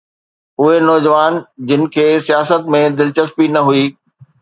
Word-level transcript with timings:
اهي 0.61 0.77
نوجوان 0.89 1.37
جن 1.73 1.85
کي 1.93 2.07
سياست 2.31 2.75
۾ 2.79 2.83
دلچسپي 2.99 3.53
نه 3.55 3.61
هئي. 3.67 3.89